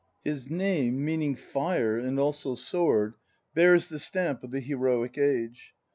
[0.23, 3.13] His name, meaning "fire" and also "sword,"
[3.53, 5.75] bears the stamp of the heroic age.